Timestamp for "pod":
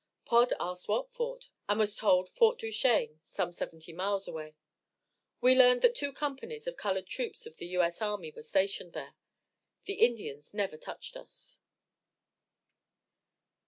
0.25-0.51